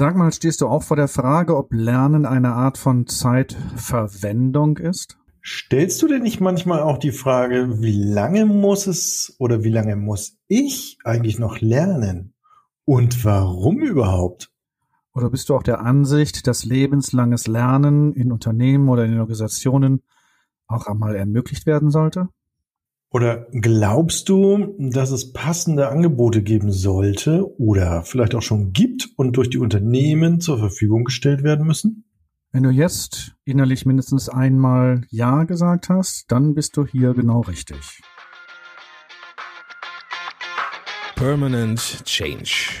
[0.00, 5.18] Sag mal, stehst du auch vor der Frage, ob Lernen eine Art von Zeitverwendung ist?
[5.44, 9.96] Stellst du dir nicht manchmal auch die Frage, wie lange muss es oder wie lange
[9.96, 12.32] muss ich eigentlich noch lernen?
[12.86, 14.50] Und warum überhaupt?
[15.12, 20.02] Oder bist du auch der Ansicht, dass lebenslanges Lernen in Unternehmen oder in Organisationen
[20.66, 22.30] auch einmal ermöglicht werden sollte?
[23.12, 29.36] Oder glaubst du, dass es passende Angebote geben sollte oder vielleicht auch schon gibt und
[29.36, 32.04] durch die Unternehmen zur Verfügung gestellt werden müssen?
[32.52, 38.00] Wenn du jetzt innerlich mindestens einmal Ja gesagt hast, dann bist du hier genau richtig.
[41.16, 42.80] Permanent Change.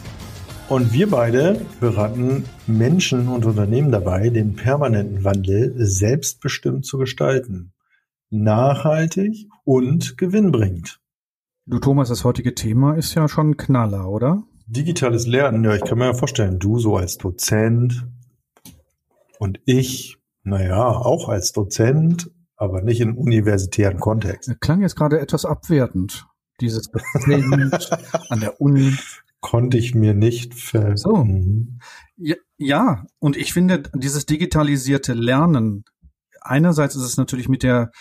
[0.71, 7.73] Und wir beide beraten Menschen und Unternehmen dabei, den permanenten Wandel selbstbestimmt zu gestalten.
[8.29, 11.01] Nachhaltig und gewinnbringend.
[11.65, 14.43] Du Thomas, das heutige Thema ist ja schon ein Knaller, oder?
[14.65, 18.07] Digitales Lernen, ja, ich kann mir ja vorstellen, du so als Dozent
[19.39, 24.47] und ich, naja, auch als Dozent, aber nicht im universitären Kontext.
[24.47, 26.27] Das klang jetzt gerade etwas abwertend,
[26.61, 26.89] dieses
[28.29, 28.95] an der Uni.
[29.41, 30.97] Konnte ich mir nicht ver...
[30.97, 31.23] So.
[31.25, 31.79] Mhm.
[32.15, 35.83] Ja, ja, und ich finde, dieses digitalisierte Lernen,
[36.41, 37.91] einerseits ist es natürlich mit der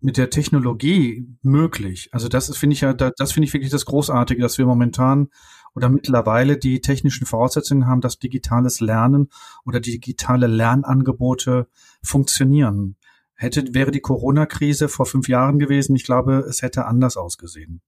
[0.00, 2.10] mit der Technologie möglich.
[2.12, 5.28] Also das finde ich ja, das finde ich wirklich das Großartige, dass wir momentan
[5.74, 9.28] oder mittlerweile die technischen Voraussetzungen haben, dass digitales Lernen
[9.64, 11.68] oder digitale Lernangebote
[12.02, 12.96] funktionieren.
[13.34, 17.82] Hätte, wäre die Corona-Krise vor fünf Jahren gewesen, ich glaube, es hätte anders ausgesehen.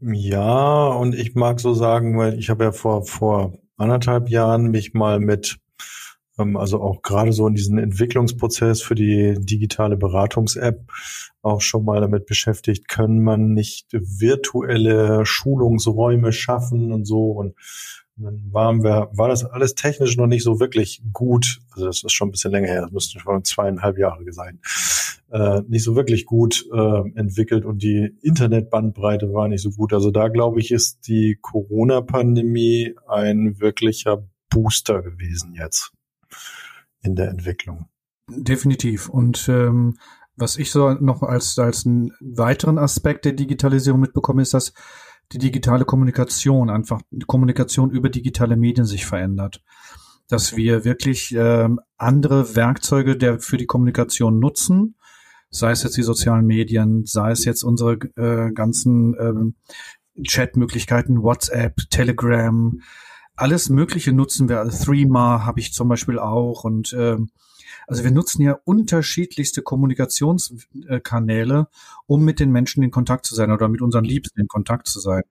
[0.00, 4.94] Ja, und ich mag so sagen, weil ich habe ja vor, vor anderthalb Jahren mich
[4.94, 5.60] mal mit
[6.40, 10.90] ähm, also auch gerade so in diesem Entwicklungsprozess für die digitale Beratungs-App
[11.42, 17.30] auch schon mal damit beschäftigt, können man nicht virtuelle Schulungsräume schaffen und so.
[17.30, 17.54] Und
[18.22, 21.60] dann waren wir, war das alles technisch noch nicht so wirklich gut.
[21.72, 24.60] Also das ist schon ein bisschen länger her, das müssten schon zweieinhalb Jahre sein.
[25.30, 29.92] Äh, nicht so wirklich gut äh, entwickelt und die Internetbandbreite war nicht so gut.
[29.92, 35.92] Also da glaube ich, ist die Corona-Pandemie ein wirklicher Booster gewesen jetzt
[37.02, 37.86] in der Entwicklung.
[38.28, 39.08] Definitiv.
[39.08, 39.96] Und ähm,
[40.36, 44.72] was ich so noch als, als einen weiteren Aspekt der Digitalisierung mitbekomme, ist, dass
[45.32, 49.62] die digitale Kommunikation, einfach die Kommunikation über digitale Medien sich verändert.
[50.28, 54.96] Dass wir wirklich ähm, andere Werkzeuge der, für die Kommunikation nutzen,
[55.50, 59.54] sei es jetzt die sozialen Medien, sei es jetzt unsere äh, ganzen ähm,
[60.26, 62.80] Chatmöglichkeiten, WhatsApp, Telegram,
[63.34, 64.60] alles Mögliche nutzen wir.
[64.60, 67.30] Also Threema habe ich zum Beispiel auch und ähm,
[67.90, 71.66] also wir nutzen ja unterschiedlichste Kommunikationskanäle,
[72.06, 75.00] um mit den Menschen in Kontakt zu sein oder mit unseren Liebsten in Kontakt zu
[75.00, 75.24] sein.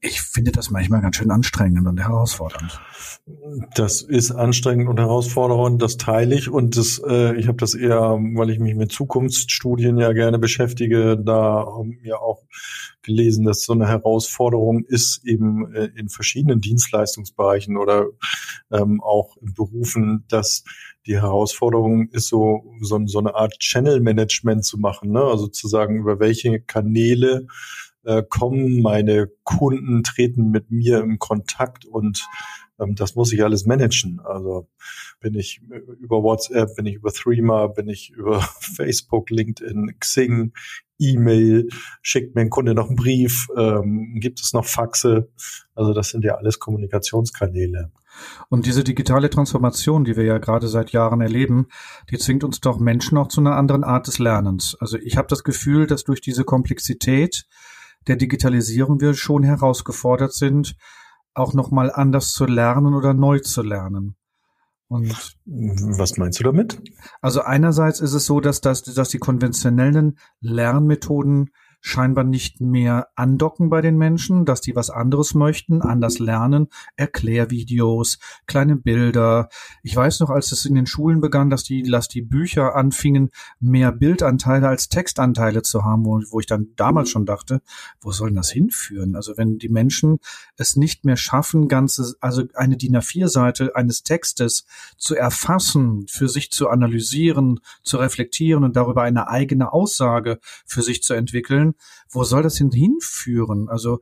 [0.00, 2.80] Ich finde das manchmal ganz schön anstrengend und herausfordernd.
[3.74, 6.50] Das ist anstrengend und herausfordernd, das teile ich.
[6.50, 11.16] Und das, äh, ich habe das eher, weil ich mich mit Zukunftsstudien ja gerne beschäftige,
[11.16, 12.42] da ähm, ja auch
[13.02, 18.06] gelesen, dass so eine Herausforderung ist, eben äh, in verschiedenen Dienstleistungsbereichen oder
[18.70, 20.64] ähm, auch in Berufen, dass
[21.06, 25.12] die Herausforderung ist, so, so, so eine Art Channel-Management zu machen.
[25.12, 25.22] Ne?
[25.22, 27.46] Also zu sagen, über welche Kanäle
[28.04, 32.22] äh, kommen, meine Kunden treten mit mir in Kontakt und
[32.80, 34.20] ähm, das muss ich alles managen.
[34.20, 34.68] Also
[35.20, 35.60] bin ich
[36.00, 40.52] über WhatsApp, bin ich über Threema, bin ich über Facebook, LinkedIn, Xing,
[40.98, 41.68] E-Mail,
[42.02, 45.30] schickt mir ein Kunde noch einen Brief, ähm, gibt es noch Faxe.
[45.74, 47.90] Also das sind ja alles Kommunikationskanäle.
[48.48, 51.68] Und diese digitale Transformation, die wir ja gerade seit Jahren erleben,
[52.10, 54.76] die zwingt uns doch Menschen auch zu einer anderen Art des Lernens.
[54.80, 57.46] Also ich habe das Gefühl, dass durch diese Komplexität
[58.06, 60.76] der Digitalisierung wir schon herausgefordert sind,
[61.34, 64.16] auch nochmal anders zu lernen oder neu zu lernen.
[64.88, 66.82] Und was meinst du damit?
[67.20, 71.50] Also einerseits ist es so, dass, dass, dass die konventionellen Lernmethoden
[71.80, 78.18] scheinbar nicht mehr andocken bei den Menschen, dass die was anderes möchten, anders lernen, Erklärvideos,
[78.46, 79.48] kleine Bilder.
[79.82, 83.30] Ich weiß noch, als es in den Schulen begann, dass die, dass die Bücher anfingen,
[83.60, 87.62] mehr Bildanteile als Textanteile zu haben, wo, wo ich dann damals schon dachte,
[88.00, 89.16] wo soll das hinführen?
[89.16, 90.18] Also wenn die Menschen
[90.56, 94.66] es nicht mehr schaffen, ganze, also eine DIN A4-Seite eines Textes
[94.96, 101.02] zu erfassen, für sich zu analysieren, zu reflektieren und darüber eine eigene Aussage für sich
[101.02, 101.69] zu entwickeln,
[102.08, 103.68] wo soll das denn hinführen?
[103.68, 104.00] Also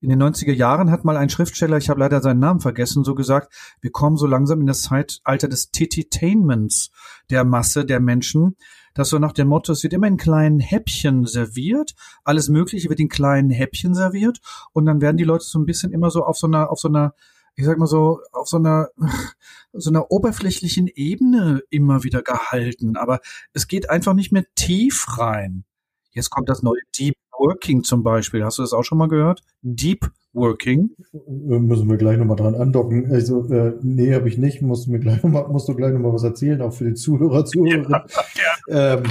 [0.00, 3.14] in den 90er Jahren hat mal ein Schriftsteller, ich habe leider seinen Namen vergessen, so
[3.16, 6.90] gesagt, wir kommen so langsam in das Zeitalter des Tititainments
[7.30, 8.56] der Masse der Menschen,
[8.94, 13.00] dass so nach dem Motto, es wird immer in kleinen Häppchen serviert, alles Mögliche wird
[13.00, 14.40] in kleinen Häppchen serviert
[14.72, 16.88] und dann werden die Leute so ein bisschen immer so auf so einer, auf so
[16.88, 17.14] einer,
[17.56, 18.90] ich sag mal so, auf so einer,
[19.72, 22.96] so einer oberflächlichen Ebene immer wieder gehalten.
[22.96, 23.20] Aber
[23.52, 25.64] es geht einfach nicht mehr tief rein.
[26.12, 28.44] Jetzt kommt das neue Deep Working zum Beispiel.
[28.44, 29.42] Hast du das auch schon mal gehört?
[29.62, 30.90] Deep Working.
[31.28, 33.10] Müssen wir gleich nochmal dran andocken.
[33.10, 34.62] Also, äh, nee, habe ich nicht.
[34.62, 37.44] Musst du mir gleich nochmal, musst du gleich nochmal was erzählen, auch für die Zuhörer,
[37.44, 37.90] Zuhörerinnen.
[37.90, 38.06] Ja,
[38.68, 38.94] ja.
[38.94, 39.04] Ähm,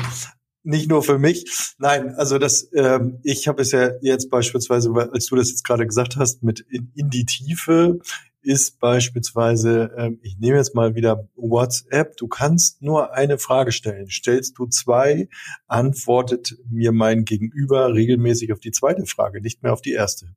[0.64, 1.46] nicht nur für mich.
[1.78, 5.88] Nein, also das, ähm, ich habe es ja jetzt beispielsweise, als du das jetzt gerade
[5.88, 8.00] gesagt hast, mit in, in die Tiefe
[8.42, 14.10] ist beispielsweise, ähm, ich nehme jetzt mal wieder WhatsApp, du kannst nur eine Frage stellen.
[14.10, 15.30] Stellst du zwei,
[15.68, 20.36] antwortet mir mein Gegenüber regelmäßig auf die zweite Frage, nicht mehr auf die erste.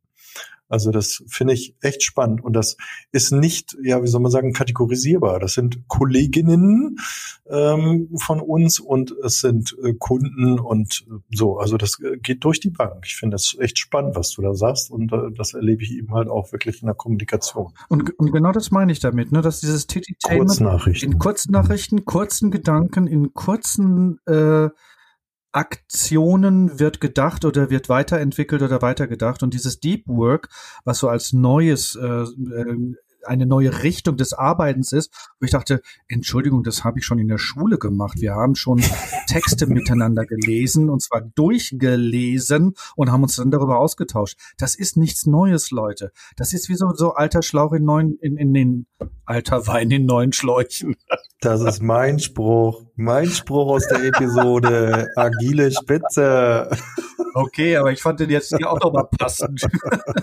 [0.70, 2.76] Also das finde ich echt spannend und das
[3.12, 5.40] ist nicht, ja, wie soll man sagen, kategorisierbar.
[5.40, 6.96] Das sind Kolleginnen
[7.50, 11.58] ähm, von uns und es sind äh, Kunden und äh, so.
[11.58, 13.05] Also das äh, geht durch die Bank.
[13.05, 16.14] Ich finde das echt spannend, was du da sagst und äh, das erlebe ich eben
[16.14, 17.72] halt auch wirklich in der Kommunikation.
[17.88, 20.61] Und, und genau das meine ich damit, ne, dass dieses Tititainment
[21.02, 24.69] in kurzen Nachrichten, kurzen Gedanken, in kurzen äh,
[25.52, 30.49] Aktionen wird gedacht oder wird weiterentwickelt oder weitergedacht und dieses Deep Work,
[30.85, 32.94] was so als neues äh, äh
[33.26, 37.29] eine neue Richtung des Arbeitens ist, wo ich dachte, Entschuldigung, das habe ich schon in
[37.29, 38.20] der Schule gemacht.
[38.20, 38.82] Wir haben schon
[39.26, 44.38] Texte miteinander gelesen und zwar durchgelesen und haben uns dann darüber ausgetauscht.
[44.58, 46.12] Das ist nichts Neues, Leute.
[46.37, 48.87] Das ist wie so, so alter Schlauch in neuen, in, in den
[49.25, 50.96] alter Wein in neuen Schläuchen.
[51.40, 52.84] Das ist mein Spruch.
[52.96, 55.08] Mein Spruch aus der Episode.
[55.16, 56.70] Agile Spitze.
[57.32, 59.62] Okay, aber ich fand den jetzt hier auch nochmal passend.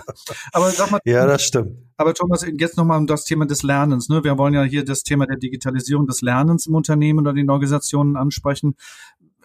[0.52, 1.00] aber sag mal.
[1.04, 1.76] Ja, das stimmt.
[1.96, 4.08] Aber Thomas, jetzt nochmal um das Thema des Lernens.
[4.08, 4.22] Ne?
[4.22, 8.16] Wir wollen ja hier das Thema der Digitalisierung des Lernens im Unternehmen oder den Organisationen
[8.16, 8.76] ansprechen.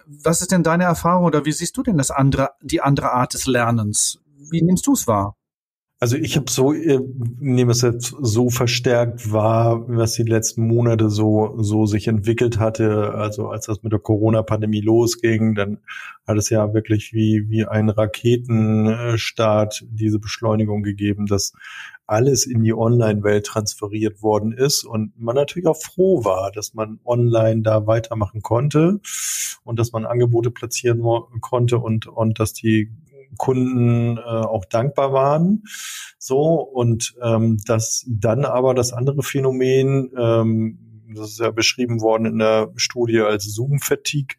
[0.05, 3.33] Was ist denn deine Erfahrung oder wie siehst du denn das andere, die andere Art
[3.33, 4.19] des Lernens?
[4.51, 5.37] Wie nimmst du es wahr?
[6.03, 7.00] Also ich habe so, äh,
[7.39, 13.13] nehme es jetzt so verstärkt wahr, was die letzten Monate so, so sich entwickelt hatte.
[13.13, 15.77] Also als das mit der Corona-Pandemie losging, dann
[16.27, 21.53] hat es ja wirklich wie, wie ein Raketenstart diese Beschleunigung gegeben, dass
[22.05, 27.00] alles in die Online-Welt transferiert worden ist und man natürlich auch froh war, dass man
[27.05, 29.00] online da weitermachen konnte
[29.63, 31.01] und dass man Angebote platzieren
[31.39, 32.91] konnte und, und dass die
[33.38, 35.63] Kunden äh, auch dankbar waren.
[36.18, 40.80] So und ähm, das dann aber das andere Phänomen, ähm,
[41.15, 44.35] das ist ja beschrieben worden in der Studie als Zoom-Fatigue,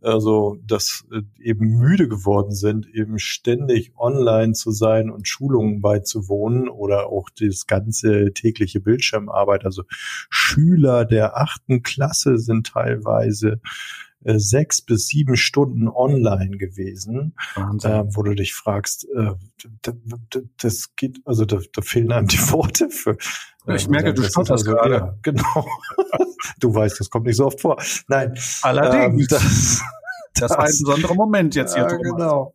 [0.00, 6.68] also dass äh, eben müde geworden sind, eben ständig online zu sein und Schulungen beizuwohnen
[6.68, 9.64] oder auch das ganze tägliche Bildschirmarbeit.
[9.64, 9.84] Also
[10.30, 13.60] Schüler der achten Klasse sind teilweise
[14.24, 19.32] äh, sechs bis sieben Stunden online gewesen, äh, wo du dich fragst, äh,
[20.58, 23.16] das geht, also da, da fehlen einem die Worte für.
[23.66, 24.94] Ich merke, du stotterst also, gerade.
[24.94, 25.66] Ja, genau.
[26.60, 27.80] du weißt, das kommt nicht so oft vor.
[28.08, 28.34] Nein.
[28.62, 29.22] Allerdings.
[29.22, 29.82] Ähm, das,
[30.34, 31.84] das, war ein besonderer Moment jetzt hier.
[31.84, 32.54] Ja, genau.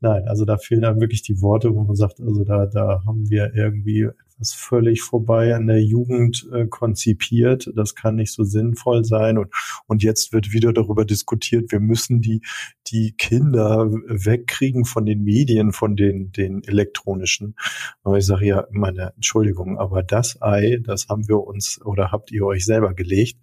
[0.00, 3.28] Nein, also da fehlen einem wirklich die Worte, wo man sagt, also da, da haben
[3.30, 7.70] wir irgendwie etwas völlig vorbei an der Jugend äh, konzipiert.
[7.74, 9.38] Das kann nicht so sinnvoll sein.
[9.38, 9.48] Und,
[9.86, 12.42] und jetzt wird wieder darüber diskutiert, wir müssen die,
[12.88, 17.54] die Kinder wegkriegen von den Medien, von den, den elektronischen.
[18.02, 22.32] Aber ich sage ja, meine Entschuldigung, aber das Ei, das haben wir uns oder habt
[22.32, 23.38] ihr euch selber gelegt.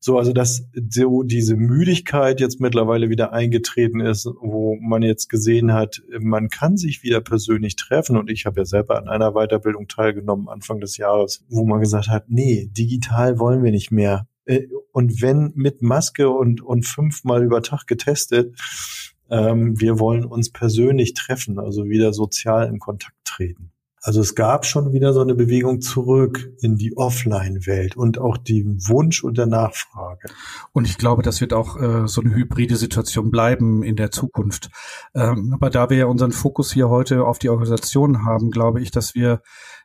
[0.00, 5.72] So, also dass so diese Müdigkeit jetzt mittlerweile wieder eingetreten ist, wo man jetzt gesehen
[5.72, 8.16] hat, man kann sich wieder persönlich treffen.
[8.16, 12.08] Und ich habe ja selber an einer Weiterbildung teilgenommen Anfang des Jahres, wo man gesagt
[12.08, 14.26] hat, nee, digital wollen wir nicht mehr.
[14.44, 18.56] Äh, und wenn mit Maske und, und fünfmal über Tag getestet,
[19.30, 23.72] ähm, wir wollen uns persönlich treffen, also wieder sozial in Kontakt treten.
[24.04, 28.80] Also es gab schon wieder so eine Bewegung zurück in die Offline-Welt und auch den
[28.88, 30.28] Wunsch und der Nachfrage.
[30.72, 34.70] Und ich glaube, das wird auch äh, so eine hybride Situation bleiben in der Zukunft.
[35.14, 38.90] Ähm, aber da wir ja unseren Fokus hier heute auf die Organisation haben, glaube ich,
[38.90, 39.40] dass wir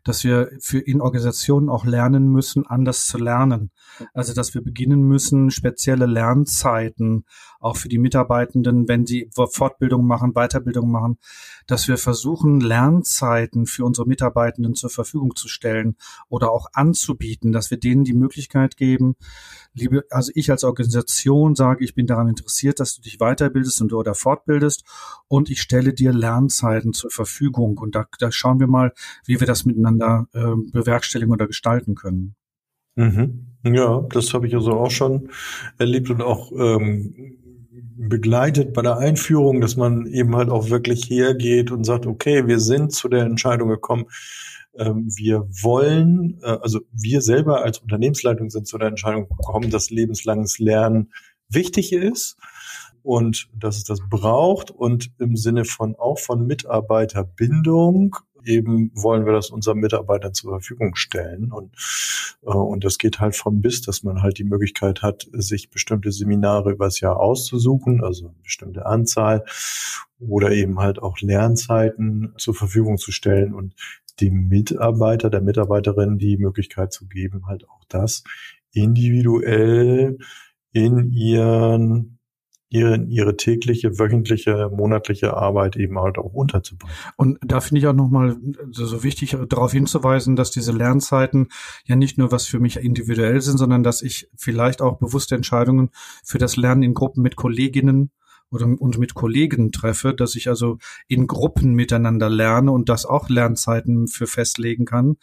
[0.08, 3.72] dass wir für in Organisationen auch lernen müssen, anders zu lernen.
[4.14, 7.26] Also dass wir beginnen müssen, spezielle Lernzeiten
[7.60, 11.18] auch für die Mitarbeitenden, wenn sie Fortbildung machen, Weiterbildung machen,
[11.66, 15.98] dass wir versuchen, Lernzeiten für unsere Mitarbeitenden zur Verfügung zu stellen
[16.30, 19.16] oder auch anzubieten, dass wir denen die Möglichkeit geben,
[19.74, 23.94] liebe, also ich als Organisation sage, ich bin daran interessiert, dass du dich weiterbildest und
[23.94, 24.84] oder fortbildest
[25.28, 28.94] und ich stelle dir Lernzeiten zur Verfügung und da, da schauen wir mal,
[29.26, 32.36] wie wir das miteinander äh, bewerkstelligen oder gestalten können.
[32.96, 33.48] Mhm.
[33.64, 35.30] Ja, das habe ich also auch schon
[35.78, 37.38] erlebt und auch ähm,
[37.98, 42.60] begleitet bei der Einführung, dass man eben halt auch wirklich hergeht und sagt, okay, wir
[42.60, 44.06] sind zu der Entscheidung gekommen,
[44.78, 49.90] ähm, wir wollen, äh, also wir selber als Unternehmensleitung sind zu der Entscheidung gekommen, dass
[49.90, 51.12] lebenslanges Lernen
[51.50, 52.38] wichtig ist
[53.02, 59.34] und dass es das braucht und im Sinne von auch von Mitarbeiterbindung eben wollen wir
[59.34, 61.52] das unseren Mitarbeitern zur Verfügung stellen.
[61.52, 61.76] Und,
[62.44, 66.12] äh, und das geht halt vom bis, dass man halt die Möglichkeit hat, sich bestimmte
[66.12, 69.44] Seminare übers Jahr auszusuchen, also eine bestimmte Anzahl
[70.20, 73.76] oder eben halt auch Lernzeiten zur Verfügung zu stellen und
[74.20, 78.24] dem Mitarbeiter, der Mitarbeiterin die Möglichkeit zu geben, halt auch das
[78.72, 80.18] individuell
[80.72, 82.17] in ihren
[82.70, 86.94] ihre, ihre tägliche, wöchentliche, monatliche Arbeit eben halt auch unterzubringen.
[87.16, 88.38] Und da finde ich auch nochmal
[88.72, 91.48] so wichtig, darauf hinzuweisen, dass diese Lernzeiten
[91.86, 95.90] ja nicht nur was für mich individuell sind, sondern dass ich vielleicht auch bewusste Entscheidungen
[96.24, 98.12] für das Lernen in Gruppen mit Kolleginnen
[98.50, 103.30] oder und mit Kollegen treffe, dass ich also in Gruppen miteinander lerne und das auch
[103.30, 105.18] Lernzeiten für festlegen kann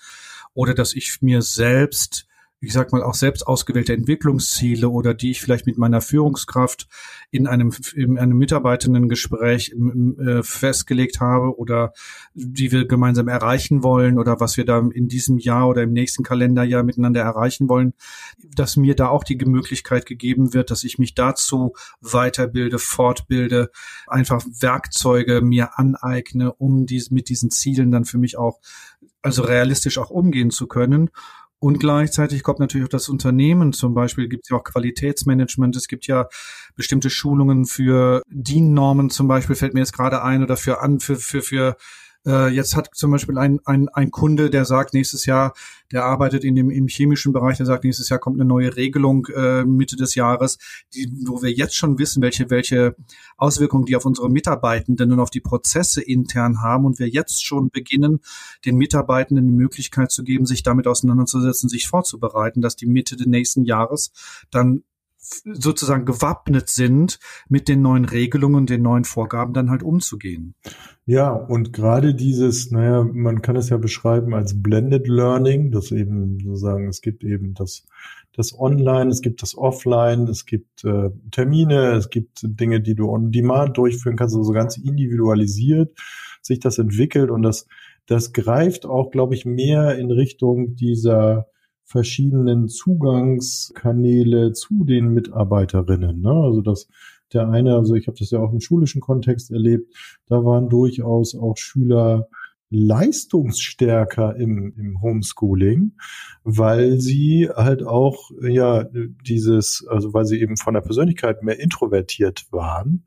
[0.52, 2.26] oder dass ich mir selbst
[2.64, 6.88] ich sag mal, auch selbst ausgewählte Entwicklungsziele oder die ich vielleicht mit meiner Führungskraft
[7.30, 9.74] in einem, in einem Mitarbeitendengespräch
[10.18, 11.92] äh, festgelegt habe oder
[12.34, 16.22] die wir gemeinsam erreichen wollen oder was wir da in diesem Jahr oder im nächsten
[16.22, 17.94] Kalenderjahr miteinander erreichen wollen,
[18.38, 23.70] dass mir da auch die Möglichkeit gegeben wird, dass ich mich dazu weiterbilde, fortbilde,
[24.06, 28.60] einfach Werkzeuge mir aneigne, um dies, mit diesen Zielen dann für mich auch,
[29.22, 31.10] also realistisch auch umgehen zu können.
[31.64, 33.72] Und gleichzeitig kommt natürlich auch das Unternehmen.
[33.72, 35.74] Zum Beispiel gibt es ja auch Qualitätsmanagement.
[35.76, 36.28] Es gibt ja
[36.76, 41.16] bestimmte Schulungen für DIN-Normen zum Beispiel, fällt mir jetzt gerade ein, oder für, an, für,
[41.16, 41.76] für, für
[42.26, 45.54] äh, jetzt hat zum Beispiel ein, ein, ein Kunde, der sagt, nächstes Jahr,
[45.92, 49.26] der arbeitet in dem im chemischen Bereich, der sagt, nächstes Jahr kommt eine neue Regelung
[49.34, 50.58] äh, Mitte des Jahres,
[50.94, 52.96] die, wo wir jetzt schon wissen, welche, welche
[53.36, 57.70] Auswirkungen die auf unsere Mitarbeitenden und auf die Prozesse intern haben und wir jetzt schon
[57.70, 58.20] beginnen,
[58.64, 63.26] den Mitarbeitenden die Möglichkeit zu geben, sich damit auseinanderzusetzen, sich vorzubereiten, dass die Mitte des
[63.26, 64.12] nächsten Jahres
[64.50, 64.82] dann
[65.24, 70.54] sozusagen gewappnet sind, mit den neuen Regelungen, den neuen Vorgaben dann halt umzugehen.
[71.06, 76.38] Ja, und gerade dieses, naja, man kann es ja beschreiben als Blended Learning, dass eben
[76.40, 77.84] sozusagen, es gibt eben das,
[78.32, 83.08] das Online, es gibt das Offline, es gibt äh, Termine, es gibt Dinge, die du
[83.08, 85.92] on Demand durchführen kannst, also ganz individualisiert
[86.44, 87.66] sich das entwickelt und das,
[88.06, 91.48] das greift auch, glaube ich, mehr in Richtung dieser
[91.84, 96.20] verschiedenen Zugangskanäle zu den Mitarbeiterinnen.
[96.20, 96.30] Ne?
[96.30, 96.88] Also das
[97.32, 99.92] der eine, also ich habe das ja auch im schulischen Kontext erlebt,
[100.26, 102.28] da waren durchaus auch Schüler
[102.70, 105.92] leistungsstärker im, im Homeschooling,
[106.42, 108.84] weil sie halt auch ja
[109.26, 113.04] dieses, also weil sie eben von der Persönlichkeit mehr introvertiert waren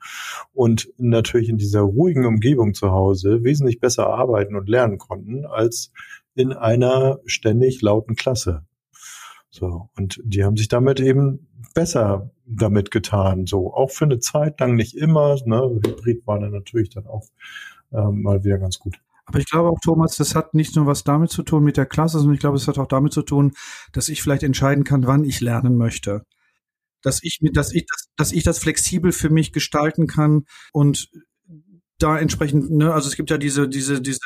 [0.53, 5.91] und natürlich in dieser ruhigen Umgebung zu Hause wesentlich besser arbeiten und lernen konnten als
[6.35, 8.66] in einer ständig lauten Klasse.
[9.57, 13.47] So, und die haben sich damit eben besser damit getan.
[13.47, 15.35] So, auch für eine Zeit lang nicht immer.
[15.45, 15.79] Ne?
[15.83, 17.25] Hybrid war dann natürlich dann auch
[17.91, 18.99] ähm, mal wieder ganz gut.
[19.25, 21.87] Aber ich glaube auch, Thomas, das hat nicht nur was damit zu tun mit der
[21.87, 23.53] Klasse, sondern ich glaube, es hat auch damit zu tun,
[23.93, 26.23] dass ich vielleicht entscheiden kann, wann ich lernen möchte.
[27.01, 31.09] Dass ich mit, dass ich, dass, dass ich das flexibel für mich gestalten kann und
[31.97, 34.19] da entsprechend, ne, also es gibt ja diese, diese, diese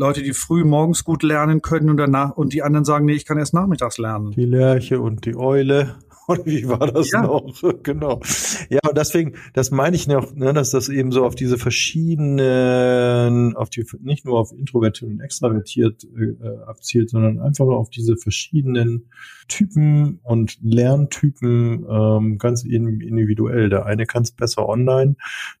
[0.00, 3.26] Leute, die früh morgens gut lernen können und danach und die anderen sagen, nee, ich
[3.26, 4.30] kann erst nachmittags lernen.
[4.30, 5.94] Die Lerche und die Eule.
[6.30, 7.22] Und wie war das ja.
[7.22, 7.60] noch?
[7.82, 8.20] genau.
[8.68, 13.56] Ja, und deswegen, das meine ich noch, ne, dass das eben so auf diese verschiedenen,
[13.56, 19.10] auf die, nicht nur auf introvertiert und extravertiert äh, abzielt, sondern einfach auf diese verschiedenen
[19.48, 23.68] Typen und Lerntypen ähm, ganz individuell.
[23.68, 25.16] Der eine kann es besser online,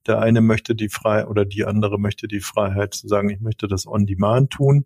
[0.06, 3.66] der eine möchte die Freiheit oder die andere möchte die Freiheit zu sagen, ich möchte
[3.66, 4.84] das on demand tun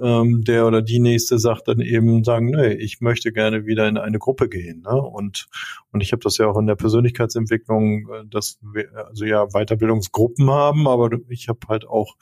[0.00, 3.98] ähm, der oder die nächste sagt dann eben sagen, nee, ich möchte gerne wieder in
[3.98, 4.82] eine Gruppe gehen.
[4.82, 5.00] Ne?
[5.00, 5.48] Und
[5.92, 10.50] und ich habe das ja auch in der Persönlichkeitsentwicklung, äh, dass wir also ja Weiterbildungsgruppen
[10.50, 12.16] haben, aber ich habe halt auch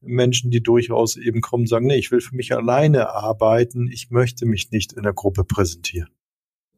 [0.00, 4.46] Menschen, die durchaus eben kommen, sagen, nee, ich will für mich alleine arbeiten, ich möchte
[4.46, 6.08] mich nicht in der Gruppe präsentieren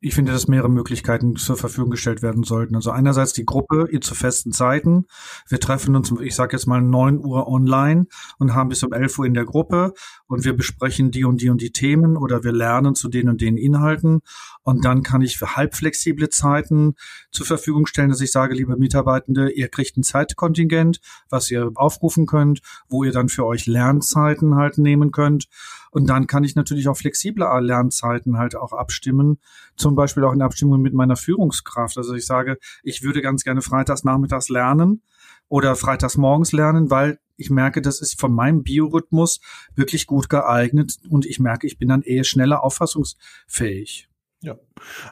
[0.02, 2.74] ich finde, dass mehrere Möglichkeiten zur Verfügung gestellt werden sollten.
[2.74, 5.04] Also einerseits die Gruppe ihr zu festen Zeiten.
[5.46, 8.06] Wir treffen uns, ich sage jetzt mal neun Uhr online
[8.38, 9.92] und haben bis um elf Uhr in der Gruppe
[10.26, 13.42] und wir besprechen die und die und die Themen oder wir lernen zu den und
[13.42, 14.22] den Inhalten.
[14.62, 16.94] Und dann kann ich für halbflexible Zeiten
[17.30, 22.24] zur Verfügung stellen, dass ich sage, liebe Mitarbeitende, ihr kriegt ein Zeitkontingent, was ihr aufrufen
[22.24, 25.46] könnt, wo ihr dann für euch Lernzeiten halt nehmen könnt.
[25.90, 29.38] Und dann kann ich natürlich auch flexible Lernzeiten halt auch abstimmen,
[29.76, 31.98] zum Beispiel auch in Abstimmung mit meiner Führungskraft.
[31.98, 35.02] Also ich sage, ich würde ganz gerne freitags nachmittags lernen
[35.48, 39.40] oder freitags morgens lernen, weil ich merke, das ist von meinem Biorhythmus
[39.74, 44.08] wirklich gut geeignet und ich merke, ich bin dann eher schneller auffassungsfähig.
[44.42, 44.56] Ja,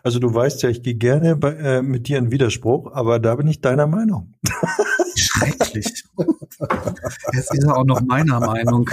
[0.03, 3.37] also du weißt ja, ich gehe gerne bei, äh, mit dir in Widerspruch, aber da
[3.37, 4.35] bin ich deiner Meinung.
[5.19, 6.05] Schrecklich.
[7.33, 8.89] Jetzt ist er auch noch meiner Meinung.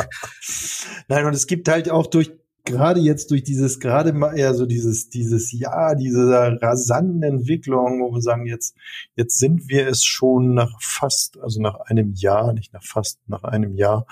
[1.08, 2.32] Nein, und es gibt halt auch durch
[2.65, 8.12] gerade jetzt durch dieses gerade mal eher so dieses dieses Jahr, diese rasanten Entwicklung, wo
[8.12, 8.75] wir sagen jetzt
[9.15, 13.44] jetzt sind wir es schon nach fast also nach einem Jahr, nicht nach fast nach
[13.44, 14.08] einem Jahr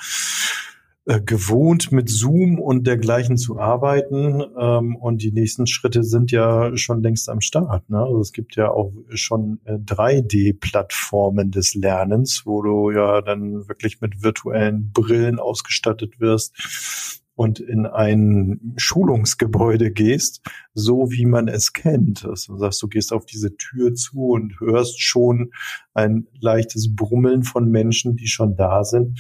[1.06, 4.42] äh, gewohnt, mit Zoom und dergleichen zu arbeiten.
[4.58, 7.90] Ähm, und die nächsten Schritte sind ja schon längst am Start.
[7.90, 8.00] Ne?
[8.00, 14.00] Also es gibt ja auch schon äh, 3D-Plattformen des Lernens, wo du ja dann wirklich
[14.00, 20.42] mit virtuellen Brillen ausgestattet wirst und in ein Schulungsgebäude gehst,
[20.74, 22.26] so wie man es kennt.
[22.26, 25.52] Also du sagst, du gehst auf diese Tür zu und hörst schon
[25.94, 29.20] ein leichtes Brummeln von Menschen, die schon da sind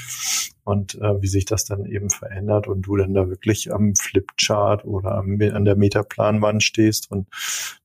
[0.64, 4.86] und äh, wie sich das dann eben verändert und du dann da wirklich am Flipchart
[4.86, 7.28] oder am, an der Metaplanwand stehst und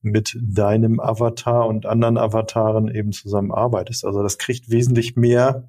[0.01, 4.05] mit deinem Avatar und anderen Avataren eben zusammenarbeitest.
[4.05, 5.67] Also das kriegt wesentlich mehr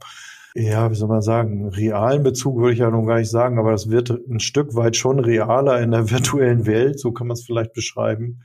[0.54, 3.72] ja, wie soll man sagen, realen Bezug würde ich ja noch gar nicht sagen, aber
[3.72, 7.44] das wird ein Stück weit schon realer in der virtuellen Welt, so kann man es
[7.44, 8.42] vielleicht beschreiben.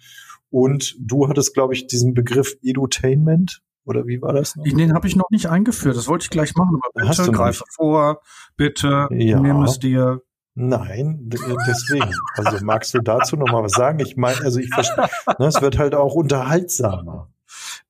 [0.49, 4.55] Und du hattest, glaube ich, diesen Begriff Edutainment, oder wie war das?
[4.55, 4.63] Noch?
[4.63, 8.21] Den habe ich noch nicht eingeführt, das wollte ich gleich machen, aber bitte greife vor,
[8.57, 9.39] bitte, ja.
[9.39, 10.21] nimm es dir.
[10.57, 11.29] Nein,
[11.67, 12.09] deswegen.
[12.35, 13.99] Also magst du dazu noch mal was sagen?
[13.99, 15.09] Ich meine, also ich verstehe,
[15.39, 17.29] ne, es wird halt auch unterhaltsamer.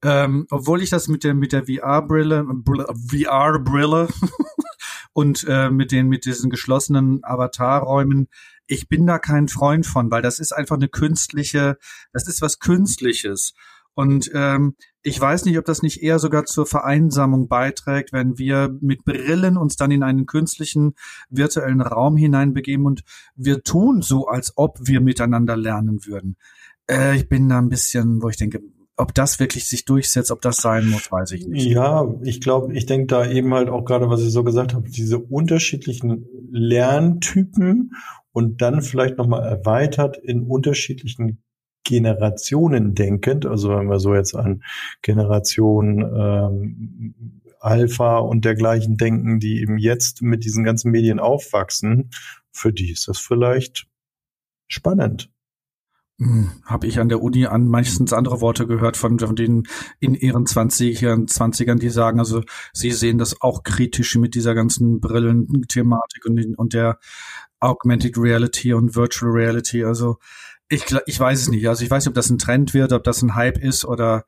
[0.05, 2.45] Ähm, obwohl ich das mit der mit der VR-Brille,
[3.09, 4.07] VR-Brille
[5.13, 8.27] und äh, mit den mit diesen geschlossenen Avatarräumen,
[8.68, 11.79] ich bin da kein Freund von, weil das ist einfach eine künstliche,
[12.13, 13.55] das ist was Künstliches.
[13.96, 18.77] Und ähm, ich weiß nicht, ob das nicht eher sogar zur Vereinsamung beiträgt, wenn wir
[18.81, 20.94] mit Brillen uns dann in einen künstlichen
[21.29, 23.03] virtuellen Raum hineinbegeben und
[23.35, 26.37] wir tun so, als ob wir miteinander lernen würden.
[26.87, 28.61] Äh, ich bin da ein bisschen, wo ich denke,
[28.98, 31.66] ob das wirklich sich durchsetzt, ob das sein muss, weiß ich nicht.
[31.66, 34.90] Ja, ich glaube, ich denke da eben halt auch gerade, was ich so gesagt habe,
[34.90, 37.92] diese unterschiedlichen Lerntypen
[38.31, 41.42] und dann vielleicht nochmal erweitert in unterschiedlichen
[41.84, 44.64] Generationen denkend, also wenn wir so jetzt an
[45.01, 47.16] Generation ähm,
[47.60, 52.10] Alpha und dergleichen denken, die eben jetzt mit diesen ganzen Medien aufwachsen,
[52.51, 53.88] für die ist das vielleicht
[54.68, 55.31] spannend.
[56.17, 59.63] Hm, Habe ich an der Uni an meistens andere Worte gehört von, von denen
[59.99, 65.01] in ihren 20ern, 20ern, die sagen, also sie sehen das auch kritisch mit dieser ganzen
[65.01, 66.99] Brillen-Thematik und, und der
[67.59, 69.83] Augmented Reality und Virtual Reality.
[69.83, 70.17] Also
[70.69, 71.67] ich, ich weiß es nicht.
[71.67, 74.25] Also ich weiß nicht, ob das ein Trend wird, ob das ein Hype ist oder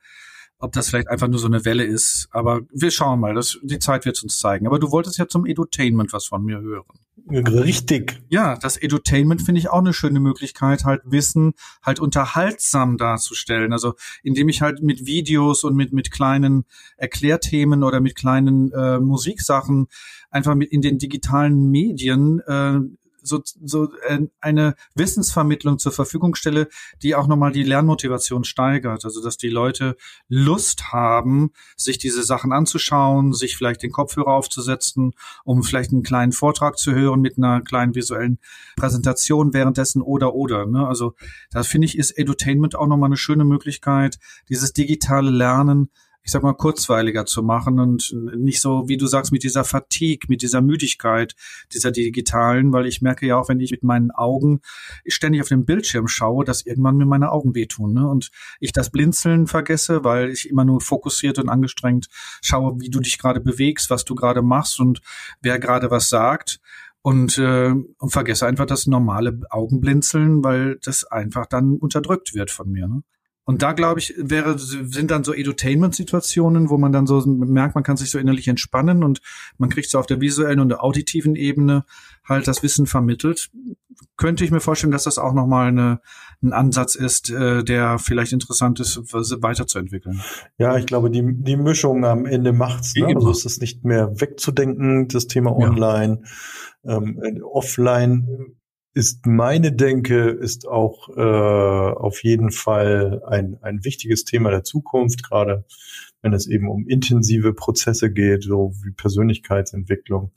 [0.60, 2.28] ob das vielleicht einfach nur so eine Welle ist.
[2.32, 3.34] Aber wir schauen mal.
[3.34, 4.67] Das, die Zeit wird es uns zeigen.
[4.67, 6.86] Aber du wolltest ja zum Edutainment was von mir hören.
[7.30, 8.22] Richtig.
[8.30, 13.74] Ja, das Edutainment finde ich auch eine schöne Möglichkeit, halt Wissen halt unterhaltsam darzustellen.
[13.74, 16.65] Also indem ich halt mit Videos und mit mit kleinen
[16.96, 19.88] Erklärthemen oder mit kleinen äh, Musiksachen
[20.30, 22.80] einfach mit in den digitalen Medien äh,
[23.28, 26.68] so, so äh, eine Wissensvermittlung zur Verfügung stelle,
[27.04, 29.06] die auch nochmal die Lernmotivation steigert.
[29.06, 29.96] Also dass die Leute
[30.28, 35.13] Lust haben, sich diese Sachen anzuschauen, sich vielleicht den Kopfhörer aufzusetzen,
[35.44, 38.40] um vielleicht einen kleinen Vortrag zu hören mit einer kleinen visuellen
[38.76, 40.66] Präsentation währenddessen oder oder.
[40.66, 40.88] Ne?
[40.88, 41.13] Also
[41.52, 45.90] da finde ich, ist Edutainment auch nochmal eine schöne Möglichkeit, dieses digitale Lernen
[46.28, 50.28] ich sag mal, kurzweiliger zu machen und nicht so, wie du sagst, mit dieser Fatigue,
[50.28, 51.36] mit dieser Müdigkeit,
[51.72, 54.60] dieser digitalen, weil ich merke ja auch, wenn ich mit meinen Augen
[55.08, 57.94] ständig auf den Bildschirm schaue, dass irgendwann mir meine Augen wehtun.
[57.94, 58.10] Ne?
[58.10, 62.08] Und ich das Blinzeln vergesse, weil ich immer nur fokussiert und angestrengt
[62.42, 65.00] schaue, wie du dich gerade bewegst, was du gerade machst und
[65.42, 66.60] wer gerade was sagt
[67.04, 72.70] und, äh, und vergesse einfach das normale Augenblinzeln, weil das einfach dann unterdrückt wird von
[72.70, 72.90] mir.
[72.90, 73.04] Ne?
[73.48, 77.84] Und da glaube ich, wäre, sind dann so Edutainment-Situationen, wo man dann so merkt, man
[77.84, 79.22] kann sich so innerlich entspannen und
[79.58, 81.86] man kriegt so auf der visuellen und der auditiven Ebene
[82.28, 83.50] halt das Wissen vermittelt.
[84.18, 86.02] Könnte ich mir vorstellen, dass das auch nochmal eine,
[86.44, 90.22] ein Ansatz ist, äh, der vielleicht interessant ist, weiterzuentwickeln.
[90.58, 92.96] Ja, ich glaube, die, die Mischung am Ende macht's.
[92.96, 93.16] Ne?
[93.16, 96.22] Also es ist nicht mehr wegzudenken, das Thema online,
[96.84, 96.98] ja.
[96.98, 98.57] ähm, offline
[98.98, 105.22] ist meine Denke, ist auch äh, auf jeden Fall ein, ein wichtiges Thema der Zukunft,
[105.22, 105.66] gerade
[106.24, 110.32] wenn es eben um intensive Prozesse geht, so wie Persönlichkeitsentwicklung.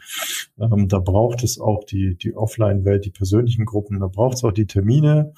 [0.61, 4.53] Ähm, da braucht es auch die, die Offline-Welt, die persönlichen Gruppen, da braucht es auch
[4.53, 5.33] die Termine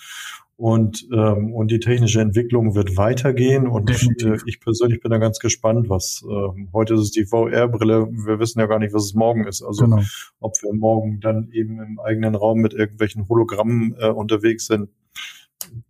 [0.56, 3.66] und, ähm, und die technische Entwicklung wird weitergehen.
[3.66, 3.90] Und
[4.22, 8.08] äh, ich persönlich bin da ganz gespannt, was ähm, heute ist es die VR-Brille.
[8.10, 9.62] Wir wissen ja gar nicht, was es morgen ist.
[9.62, 10.02] Also genau.
[10.40, 14.90] ob wir morgen dann eben im eigenen Raum mit irgendwelchen Hologrammen äh, unterwegs sind,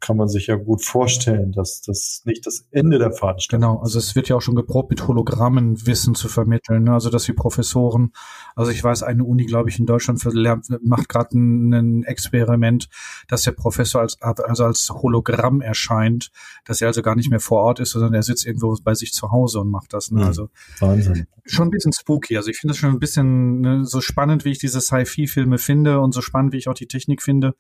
[0.01, 3.99] kann man sich ja gut vorstellen, dass das nicht das Ende der Veranstaltung Genau, also
[3.99, 6.85] es wird ja auch schon geprobt, mit Hologrammen Wissen zu vermitteln.
[6.85, 6.93] Ne?
[6.93, 8.13] Also dass die Professoren,
[8.57, 10.33] also ich weiß, eine Uni, glaube ich, in Deutschland für,
[10.83, 12.89] macht gerade ein, Experiment,
[13.29, 16.31] dass der Professor als, also als Hologramm erscheint,
[16.65, 19.13] dass er also gar nicht mehr vor Ort ist, sondern er sitzt irgendwo bei sich
[19.13, 20.11] zu Hause und macht das.
[20.11, 20.21] Ne?
[20.21, 20.27] Mhm.
[20.27, 20.49] Also
[20.81, 21.27] Wahnsinn.
[21.45, 22.37] Schon ein bisschen spooky.
[22.37, 26.01] Also ich finde es schon ein bisschen ne, so spannend, wie ich diese Sci-Fi-Filme finde
[26.01, 27.55] und so spannend, wie ich auch die Technik finde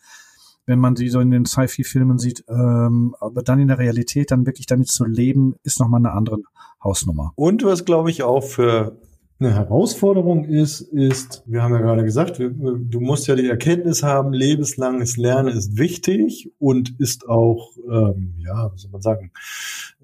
[0.67, 4.47] wenn man sie so in den Sci-Fi-Filmen sieht, ähm, aber dann in der Realität dann
[4.47, 6.39] wirklich damit zu leben, ist nochmal eine andere
[6.83, 7.33] Hausnummer.
[7.37, 8.99] Und was glaube ich auch für
[9.45, 14.33] eine Herausforderung ist, ist, wir haben ja gerade gesagt, du musst ja die Erkenntnis haben,
[14.33, 19.33] lebenslanges Lernen ist wichtig und ist auch, ähm, ja, was soll man sagen,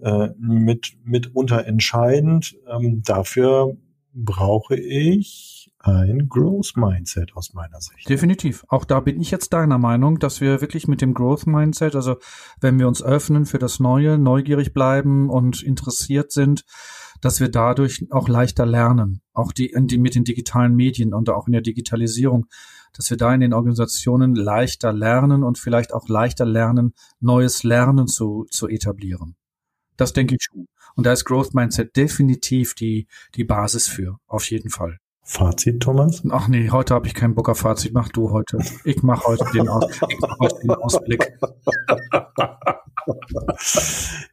[0.00, 2.56] äh, mit mitunter entscheidend.
[2.68, 3.76] Ähm, dafür
[4.12, 8.08] brauche ich ein Growth Mindset aus meiner Sicht.
[8.08, 8.64] Definitiv.
[8.68, 12.16] Auch da bin ich jetzt deiner Meinung, dass wir wirklich mit dem Growth Mindset, also
[12.60, 16.64] wenn wir uns öffnen für das Neue, neugierig bleiben und interessiert sind,
[17.20, 19.22] dass wir dadurch auch leichter lernen.
[19.32, 22.46] Auch die, die mit den digitalen Medien und auch in der Digitalisierung,
[22.92, 28.08] dass wir da in den Organisationen leichter lernen und vielleicht auch leichter lernen, neues Lernen
[28.08, 29.36] zu, zu etablieren.
[29.96, 30.66] Das denke ich schon.
[30.94, 34.98] Und da ist Growth Mindset definitiv die, die Basis für, auf jeden Fall.
[35.30, 36.22] Fazit, Thomas?
[36.30, 37.92] Ach nee, heute habe ich keinen Bock auf Fazit.
[37.92, 38.58] Mach du heute.
[38.84, 41.38] Ich mache heute Aus mach heute den Ausblick.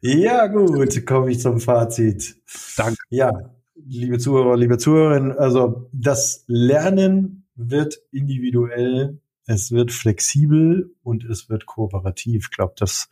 [0.00, 2.36] ja, gut, komme ich zum Fazit.
[2.78, 2.96] Danke.
[3.10, 3.30] Ja,
[3.74, 11.66] liebe Zuhörer, liebe Zuhörerinnen, also das Lernen wird individuell, es wird flexibel und es wird
[11.66, 12.48] kooperativ.
[12.50, 13.10] Ich glaube, das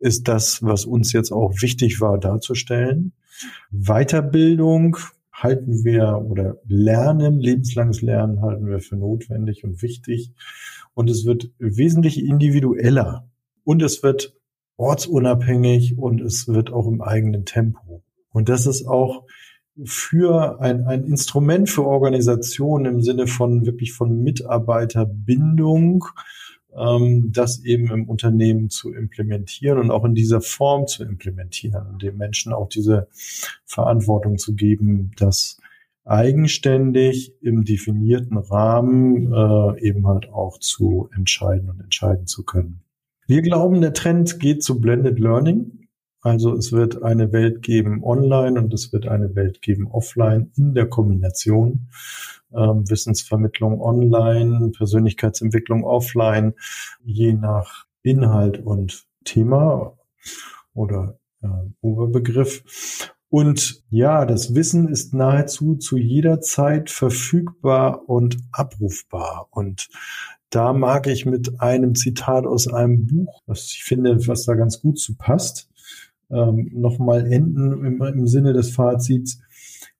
[0.00, 3.12] ist das, was uns jetzt auch wichtig war darzustellen.
[3.70, 4.96] Weiterbildung
[5.42, 10.32] halten wir oder lernen, lebenslanges Lernen halten wir für notwendig und wichtig.
[10.94, 13.28] Und es wird wesentlich individueller
[13.64, 14.34] und es wird
[14.76, 18.02] ortsunabhängig und es wird auch im eigenen Tempo.
[18.30, 19.24] Und das ist auch
[19.84, 26.04] für ein, ein Instrument für Organisationen im Sinne von wirklich von Mitarbeiterbindung
[26.74, 32.16] das eben im Unternehmen zu implementieren und auch in dieser Form zu implementieren und den
[32.16, 33.08] Menschen auch diese
[33.66, 35.58] Verantwortung zu geben, das
[36.04, 42.80] eigenständig im definierten Rahmen äh, eben halt auch zu entscheiden und entscheiden zu können.
[43.26, 45.88] Wir glauben, der Trend geht zu Blended Learning.
[46.20, 50.74] Also es wird eine Welt geben online und es wird eine Welt geben offline in
[50.74, 51.88] der Kombination
[52.54, 56.54] ähm, Wissensvermittlung online, Persönlichkeitsentwicklung offline,
[57.04, 59.96] je nach Inhalt und Thema
[60.74, 61.48] oder äh,
[61.80, 62.62] Oberbegriff.
[63.28, 69.48] Und ja, das Wissen ist nahezu zu jeder Zeit verfügbar und abrufbar.
[69.50, 69.88] Und
[70.50, 74.82] da mag ich mit einem Zitat aus einem Buch, was ich finde, was da ganz
[74.82, 75.70] gut zu passt,
[76.30, 79.40] ähm, nochmal enden im, im Sinne des Fazits.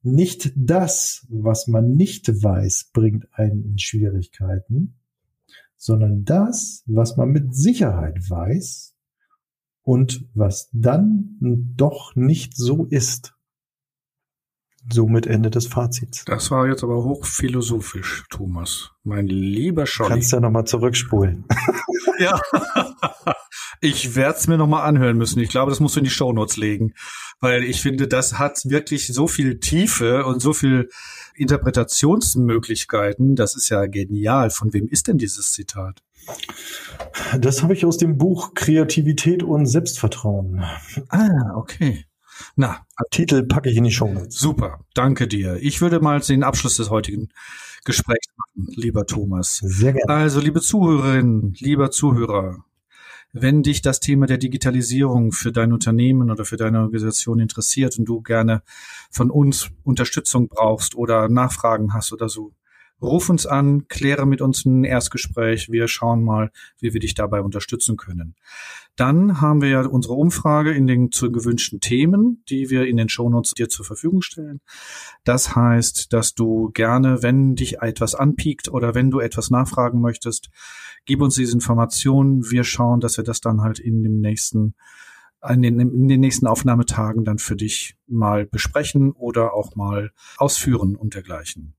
[0.02, 4.98] Nicht das, was man nicht weiß, bringt einen in Schwierigkeiten,
[5.76, 8.94] sondern das, was man mit Sicherheit weiß
[9.82, 13.34] und was dann doch nicht so ist.
[14.92, 16.24] Somit Ende des Fazits.
[16.24, 18.90] Das war jetzt aber hochphilosophisch, Thomas.
[19.04, 20.10] Mein lieber Scholli.
[20.10, 21.44] Kannst ja nochmal zurückspulen.
[22.18, 22.40] ja.
[23.83, 25.40] ich werde es mir nochmal anhören müssen.
[25.40, 26.95] Ich glaube, das musst du in die Shownotes legen.
[27.40, 30.88] Weil ich finde, das hat wirklich so viel Tiefe und so viel
[31.35, 33.35] Interpretationsmöglichkeiten.
[33.35, 34.51] Das ist ja genial.
[34.51, 36.01] Von wem ist denn dieses Zitat?
[37.40, 40.62] Das habe ich aus dem Buch Kreativität und Selbstvertrauen.
[41.09, 42.05] Ah, okay.
[42.55, 44.14] Na, Titel packe ich in die Show.
[44.29, 45.57] Super, danke dir.
[45.61, 47.31] Ich würde mal den Abschluss des heutigen
[47.85, 49.57] Gesprächs machen, lieber Thomas.
[49.57, 50.09] Sehr gerne.
[50.09, 52.64] Also, liebe Zuhörerinnen, lieber Zuhörer,
[53.33, 58.05] wenn dich das Thema der Digitalisierung für dein Unternehmen oder für deine Organisation interessiert und
[58.05, 58.62] du gerne
[59.11, 62.53] von uns Unterstützung brauchst oder Nachfragen hast oder so,
[63.02, 65.70] ruf uns an, kläre mit uns ein Erstgespräch.
[65.70, 68.36] Wir schauen mal, wie wir dich dabei unterstützen können.
[68.96, 73.08] Dann haben wir ja unsere Umfrage in den zu gewünschten Themen, die wir in den
[73.08, 74.60] Shownotes dir zur Verfügung stellen.
[75.24, 80.50] Das heißt, dass du gerne, wenn dich etwas anpiekt oder wenn du etwas nachfragen möchtest,
[81.06, 82.50] gib uns diese Informationen.
[82.50, 84.74] Wir schauen, dass wir das dann halt in dem nächsten
[85.48, 90.94] in den, in den nächsten Aufnahmetagen dann für dich mal besprechen oder auch mal ausführen
[90.94, 91.74] und dergleichen.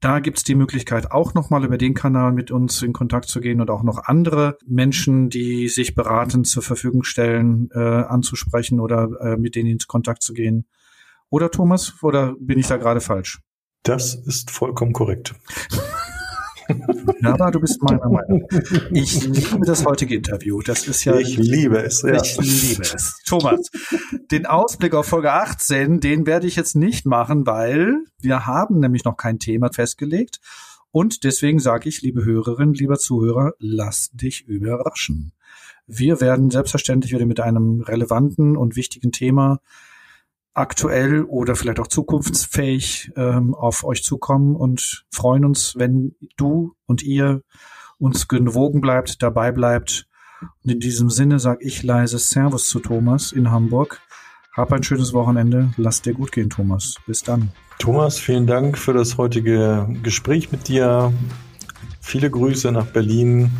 [0.00, 3.60] Da gibt's die Möglichkeit, auch nochmal über den Kanal mit uns in Kontakt zu gehen
[3.60, 9.36] und auch noch andere Menschen, die sich beratend zur Verfügung stellen, äh, anzusprechen oder äh,
[9.36, 10.66] mit denen ins Kontakt zu gehen.
[11.30, 13.40] Oder Thomas, oder bin ich da gerade falsch?
[13.82, 15.34] Das ist vollkommen korrekt.
[17.22, 18.46] Aber du bist meiner Meinung.
[18.92, 20.60] Ich liebe das heutige Interview.
[20.60, 21.16] Das ist ja.
[21.16, 22.14] Ich liebe es, ja.
[22.14, 23.20] Ich liebe es.
[23.26, 23.70] Thomas,
[24.30, 29.04] den Ausblick auf Folge 18, den werde ich jetzt nicht machen, weil wir haben nämlich
[29.04, 30.40] noch kein Thema festgelegt.
[30.90, 35.32] Und deswegen sage ich, liebe Hörerinnen, lieber Zuhörer, lass dich überraschen.
[35.86, 39.60] Wir werden selbstverständlich wieder mit einem relevanten und wichtigen Thema
[40.54, 47.02] aktuell oder vielleicht auch zukunftsfähig ähm, auf euch zukommen und freuen uns, wenn du und
[47.02, 47.42] ihr
[47.98, 50.08] uns gewogen bleibt, dabei bleibt.
[50.62, 54.00] Und in diesem Sinne sage ich leise Servus zu Thomas in Hamburg.
[54.56, 55.72] Hab ein schönes Wochenende.
[55.76, 56.96] Lass dir gut gehen, Thomas.
[57.06, 57.50] Bis dann.
[57.78, 61.12] Thomas, vielen Dank für das heutige Gespräch mit dir.
[62.00, 63.50] Viele Grüße nach Berlin.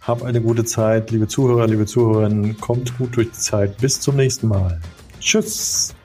[0.00, 2.58] Hab eine gute Zeit, liebe Zuhörer, liebe Zuhörerinnen.
[2.60, 3.78] Kommt gut durch die Zeit.
[3.78, 4.80] Bis zum nächsten Mal.
[5.20, 5.95] Tschüss.